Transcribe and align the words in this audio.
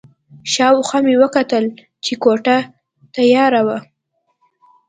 شا 0.51 0.67
او 0.75 0.79
خوا 0.87 0.99
مې 1.05 1.15
وکتل 1.23 1.65
چې 2.05 2.13
کوټه 2.23 2.57
تیاره 3.15 3.61
وه. 3.67 3.77